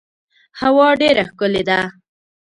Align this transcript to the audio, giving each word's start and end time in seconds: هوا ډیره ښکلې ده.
هوا 0.61 0.87
ډیره 1.01 1.23
ښکلې 1.29 1.63
ده. 1.69 1.79